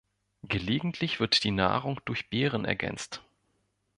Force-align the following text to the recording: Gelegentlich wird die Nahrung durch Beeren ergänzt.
Gelegentlich 0.41 1.19
wird 1.19 1.43
die 1.43 1.51
Nahrung 1.51 2.01
durch 2.05 2.31
Beeren 2.31 2.65
ergänzt. 2.65 3.21